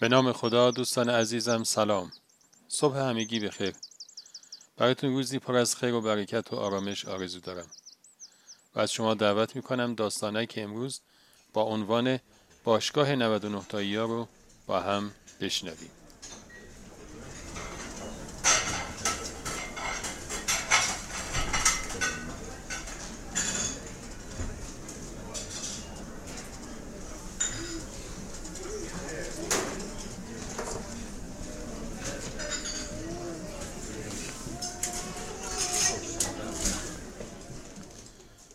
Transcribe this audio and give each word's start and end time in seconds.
به 0.00 0.08
نام 0.08 0.32
خدا 0.32 0.70
دوستان 0.70 1.10
عزیزم 1.10 1.64
سلام. 1.64 2.12
صبح 2.68 2.96
همگی 2.96 3.40
بخیر. 3.40 3.74
براتون 4.76 5.10
روزی 5.10 5.38
پر 5.38 5.56
از 5.56 5.76
خیر 5.76 5.94
و 5.94 6.00
برکت 6.00 6.52
و 6.52 6.56
آرامش 6.56 7.06
آرزو 7.06 7.40
دارم. 7.40 7.66
و 8.74 8.80
از 8.80 8.92
شما 8.92 9.14
دعوت 9.14 9.56
می‌کنم 9.56 9.94
داستانه 9.94 10.46
که 10.46 10.62
امروز 10.62 11.00
با 11.52 11.62
عنوان 11.62 12.18
باشگاه 12.64 13.14
99 13.14 13.62
تایی 13.68 13.96
ها 13.96 14.04
رو 14.04 14.28
با 14.66 14.80
هم 14.80 15.10
بشنویم. 15.40 15.90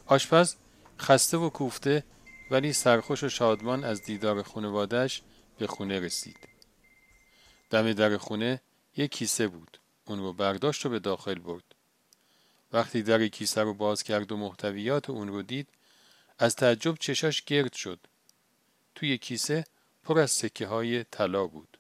آشپز 0.05 0.55
خسته 0.99 1.37
و 1.37 1.49
کوفته 1.49 2.03
ولی 2.51 2.73
سرخوش 2.73 3.23
و 3.23 3.29
شادمان 3.29 3.83
از 3.83 4.03
دیدار 4.03 4.43
خانوادش 4.43 5.21
به 5.57 5.67
خونه 5.67 5.99
رسید. 5.99 6.37
دم 7.69 7.93
در 7.93 8.17
خونه 8.17 8.61
یک 8.97 9.11
کیسه 9.11 9.47
بود. 9.47 9.79
اون 10.05 10.19
رو 10.19 10.33
برداشت 10.33 10.85
و 10.85 10.89
به 10.89 10.99
داخل 10.99 11.39
برد. 11.39 11.75
وقتی 12.73 13.03
در 13.03 13.27
کیسه 13.27 13.61
رو 13.61 13.73
باز 13.73 14.03
کرد 14.03 14.31
و 14.31 14.37
محتویات 14.37 15.09
اون 15.09 15.27
رو 15.27 15.41
دید 15.41 15.69
از 16.39 16.55
تعجب 16.55 16.95
چشاش 16.99 17.41
گرد 17.41 17.73
شد. 17.73 17.99
توی 18.95 19.17
کیسه 19.17 19.63
پر 20.03 20.19
از 20.19 20.31
سکه 20.31 20.67
های 20.67 21.03
طلا 21.03 21.47
بود. 21.47 21.77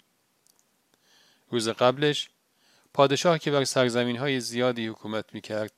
روز 1.51 1.69
قبلش 1.69 2.29
پادشاه 2.93 3.39
که 3.39 3.51
بر 3.51 3.63
سرزمین 3.63 4.17
های 4.17 4.39
زیادی 4.39 4.87
حکومت 4.87 5.33
می 5.33 5.41
کرد 5.41 5.71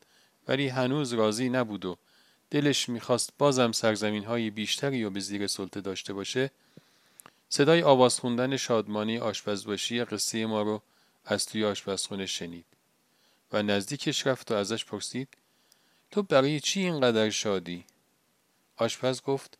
ولی 0.47 0.67
هنوز 0.67 1.13
راضی 1.13 1.49
نبود 1.49 1.85
و 1.85 1.97
دلش 2.51 2.89
می‌خواست 2.89 3.33
بازم 3.37 3.71
سرزمین 3.71 4.23
های 4.23 4.49
بیشتری 4.49 5.03
و 5.03 5.09
به 5.09 5.19
زیر 5.19 5.47
سلطه 5.47 5.81
داشته 5.81 6.13
باشه 6.13 6.51
صدای 7.49 7.83
آواز 7.83 8.19
خوندن 8.19 8.57
شادمانی 8.57 9.17
آشپزباشی 9.17 10.03
قصه 10.03 10.45
ما 10.45 10.61
رو 10.61 10.81
از 11.25 11.45
توی 11.45 11.65
آشپزخونه 11.65 12.25
شنید 12.25 12.65
و 13.53 13.63
نزدیکش 13.63 14.27
رفت 14.27 14.51
و 14.51 14.55
ازش 14.55 14.85
پرسید 14.85 15.29
تو 16.11 16.23
برای 16.23 16.59
چی 16.59 16.79
اینقدر 16.79 17.29
شادی؟ 17.29 17.85
آشپز 18.77 19.21
گفت 19.21 19.57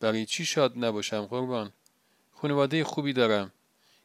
برای 0.00 0.26
چی 0.26 0.44
شاد 0.44 0.84
نباشم 0.84 1.26
قربان؟ 1.26 1.72
خانواده 2.32 2.84
خوبی 2.84 3.12
دارم 3.12 3.52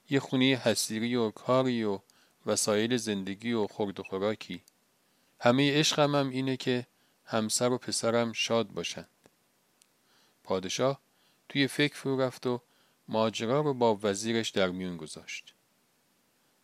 یه 0.10 0.20
خونه 0.20 0.46
حسیری 0.46 1.16
و 1.16 1.32
کاری 1.32 1.84
و 1.84 2.00
وسایل 2.46 2.98
زندگی 2.98 3.54
و 3.54 3.68
خورد 3.68 4.00
و 4.00 4.04
خوراکی 4.04 4.62
همه 5.40 5.80
عشقم 5.80 6.16
هم 6.16 6.30
اینه 6.30 6.58
که 6.58 6.88
همسر 7.32 7.72
و 7.72 7.78
پسرم 7.78 8.34
شاد 8.34 8.68
باشند. 8.68 9.10
پادشاه 10.44 11.00
توی 11.50 11.68
فکر 11.68 11.96
فرو 11.96 12.22
رفت 12.22 12.48
و 12.48 12.62
ماجرا 13.08 13.62
رو 13.62 13.74
با 13.74 14.00
وزیرش 14.04 14.50
در 14.50 14.70
میون 14.70 14.98
گذاشت. 14.98 15.54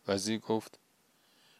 وزیر 0.08 0.38
گفت 0.38 0.78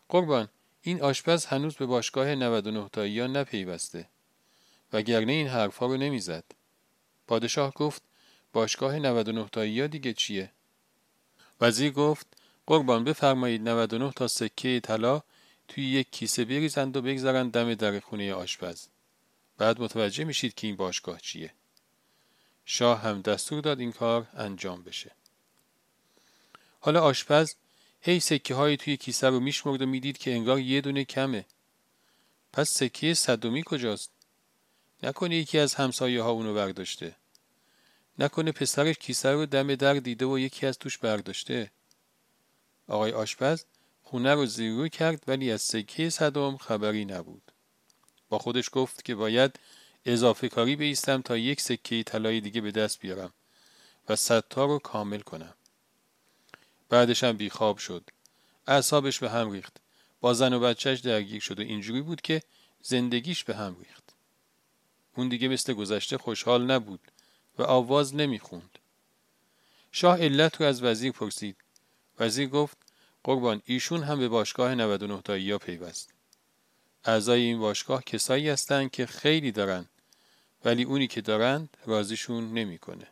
قربان 0.08 0.48
این 0.82 1.02
آشپز 1.02 1.44
هنوز 1.44 1.74
به 1.76 1.86
باشگاه 1.86 2.34
99 2.34 2.88
تایی 2.88 3.20
ها 3.20 3.26
نپیوسته 3.26 4.08
وگرنه 4.92 5.32
این 5.32 5.48
حرفها 5.48 5.86
رو 5.86 5.96
نمی‌زد. 5.96 6.44
پادشاه 7.26 7.72
گفت 7.72 8.02
باشگاه 8.52 8.98
99 8.98 9.48
تایی 9.52 9.80
ها 9.80 9.86
دیگه 9.86 10.12
چیه؟ 10.12 10.52
وزیر 11.60 11.92
گفت 11.92 12.26
قربان 12.66 13.04
بفرمایید 13.04 13.68
99 13.68 14.12
تا 14.12 14.28
سکه 14.28 14.80
طلا 14.80 15.22
توی 15.68 15.84
یک 15.84 16.10
کیسه 16.10 16.44
بریزند 16.44 16.96
و 16.96 17.02
بگذارند 17.02 17.52
دم 17.52 17.74
در 17.74 18.00
خونه 18.00 18.34
آشپز. 18.34 18.86
بعد 19.58 19.80
متوجه 19.80 20.24
میشید 20.24 20.54
که 20.54 20.66
این 20.66 20.76
باشگاه 20.76 21.20
چیه. 21.20 21.52
شاه 22.64 23.00
هم 23.00 23.22
دستور 23.22 23.60
داد 23.60 23.80
این 23.80 23.92
کار 23.92 24.28
انجام 24.34 24.82
بشه. 24.82 25.10
حالا 26.80 27.02
آشپز 27.02 27.54
هی 28.00 28.20
سکه 28.20 28.54
های 28.54 28.76
توی 28.76 28.96
کیسه 28.96 29.28
رو 29.28 29.40
میشمرد 29.40 29.82
و 29.82 29.86
می‌دید 29.86 30.18
که 30.18 30.32
انگار 30.32 30.60
یه 30.60 30.80
دونه 30.80 31.04
کمه. 31.04 31.44
پس 32.52 32.70
سکه 32.70 33.14
صدومی 33.14 33.62
کجاست؟ 33.66 34.10
نکنه 35.02 35.36
یکی 35.36 35.58
از 35.58 35.74
همسایه 35.74 36.22
ها 36.22 36.30
اونو 36.30 36.54
برداشته. 36.54 37.16
نکنه 38.18 38.52
پسرش 38.52 38.96
کیسه 38.96 39.30
رو 39.30 39.46
دم 39.46 39.74
در 39.74 39.94
دیده 39.94 40.26
و 40.26 40.38
یکی 40.38 40.66
از 40.66 40.78
توش 40.78 40.98
برداشته. 40.98 41.70
آقای 42.88 43.12
آشپز 43.12 43.64
خونه 44.02 44.34
رو 44.34 44.46
زیرو 44.46 44.88
کرد 44.88 45.24
ولی 45.26 45.52
از 45.52 45.62
سکه 45.62 46.10
صدم 46.10 46.56
خبری 46.56 47.04
نبود. 47.04 47.45
با 48.28 48.38
خودش 48.38 48.68
گفت 48.72 49.04
که 49.04 49.14
باید 49.14 49.58
اضافه 50.04 50.48
کاری 50.48 50.76
بیستم 50.76 51.22
تا 51.22 51.36
یک 51.36 51.60
سکه 51.60 52.02
طلای 52.02 52.40
دیگه 52.40 52.60
به 52.60 52.70
دست 52.70 53.00
بیارم 53.00 53.32
و 54.08 54.16
صدتا 54.16 54.64
رو 54.64 54.78
کامل 54.78 55.20
کنم. 55.20 55.54
بعدش 56.88 57.24
هم 57.24 57.36
بیخواب 57.36 57.78
شد. 57.78 58.10
اعصابش 58.66 59.18
به 59.18 59.30
هم 59.30 59.50
ریخت. 59.50 59.76
با 60.20 60.34
زن 60.34 60.52
و 60.52 60.60
بچهش 60.60 61.00
درگیر 61.00 61.40
شد 61.40 61.58
و 61.60 61.62
اینجوری 61.62 62.00
بود 62.00 62.20
که 62.20 62.42
زندگیش 62.82 63.44
به 63.44 63.56
هم 63.56 63.76
ریخت. 63.78 64.14
اون 65.16 65.28
دیگه 65.28 65.48
مثل 65.48 65.72
گذشته 65.72 66.18
خوشحال 66.18 66.70
نبود 66.70 67.00
و 67.58 67.62
آواز 67.62 68.14
نمی‌خوند. 68.14 68.78
شاه 69.92 70.18
علت 70.18 70.60
رو 70.60 70.66
از 70.66 70.82
وزیر 70.82 71.12
پرسید. 71.12 71.56
وزیر 72.18 72.48
گفت 72.48 72.78
قربان 73.24 73.62
ایشون 73.64 74.02
هم 74.02 74.18
به 74.18 74.28
باشگاه 74.28 74.74
99 74.74 75.22
تایی 75.22 75.58
پیوست. 75.58 76.15
اعضای 77.06 77.40
این 77.40 77.60
باشگاه 77.60 78.04
کسایی 78.04 78.48
هستند 78.48 78.90
که 78.90 79.06
خیلی 79.06 79.52
دارن 79.52 79.86
ولی 80.64 80.82
اونی 80.82 81.06
که 81.06 81.20
دارند 81.20 81.76
رازیشون 81.86 82.54
نمی‌کنه. 82.54 83.06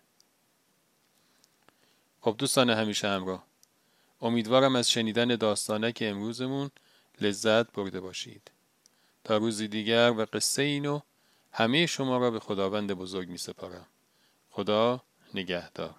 خب 2.21 2.34
دوستان 2.38 2.71
همیشه 2.71 3.09
همراه 3.09 3.44
امیدوارم 4.21 4.77
از 4.77 4.91
شنیدن 4.91 5.37
داستانه 5.37 5.93
که 5.93 6.09
امروزمون 6.09 6.71
لذت 7.21 7.72
برده 7.72 8.00
باشید. 8.00 8.50
تا 9.25 9.37
روزی 9.37 9.69
دیگر 9.69 10.10
و 10.10 10.25
قصه 10.33 10.62
اینو 10.62 11.00
همه 11.53 11.87
شما 11.87 12.19
را 12.19 12.31
به 12.31 12.41
خداوند 12.41 12.93
بزرگ 12.93 13.28
می 13.28 13.38
سپارم 13.38 13.87
خدا 14.50 15.03
نگهدار. 15.34 15.94